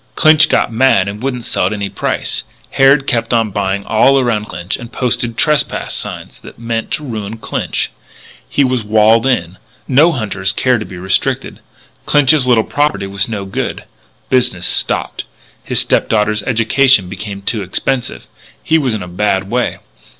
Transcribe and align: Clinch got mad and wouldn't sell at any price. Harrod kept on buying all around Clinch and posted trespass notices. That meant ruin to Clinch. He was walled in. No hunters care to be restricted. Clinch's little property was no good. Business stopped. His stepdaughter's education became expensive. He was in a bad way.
Clinch 0.15 0.49
got 0.49 0.73
mad 0.73 1.07
and 1.07 1.21
wouldn't 1.21 1.43
sell 1.43 1.67
at 1.67 1.73
any 1.73 1.87
price. 1.87 2.43
Harrod 2.71 3.05
kept 3.05 3.35
on 3.35 3.51
buying 3.51 3.85
all 3.85 4.17
around 4.17 4.45
Clinch 4.45 4.75
and 4.77 4.91
posted 4.91 5.37
trespass 5.37 6.03
notices. 6.03 6.39
That 6.39 6.57
meant 6.57 6.99
ruin 6.99 7.33
to 7.33 7.37
Clinch. 7.37 7.91
He 8.49 8.63
was 8.63 8.83
walled 8.83 9.27
in. 9.27 9.59
No 9.87 10.11
hunters 10.11 10.53
care 10.53 10.79
to 10.79 10.85
be 10.85 10.97
restricted. 10.97 11.59
Clinch's 12.07 12.47
little 12.47 12.63
property 12.63 13.05
was 13.05 13.29
no 13.29 13.45
good. 13.45 13.83
Business 14.27 14.65
stopped. 14.65 15.25
His 15.63 15.81
stepdaughter's 15.81 16.41
education 16.41 17.07
became 17.07 17.43
expensive. 17.53 18.25
He 18.63 18.79
was 18.79 18.95
in 18.95 19.03
a 19.03 19.07
bad 19.07 19.51
way. 19.51 19.77